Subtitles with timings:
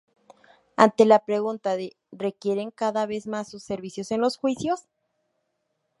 [0.77, 4.87] Ante la pregunta de “¿requieren cada vez más sus servicios en los juicios?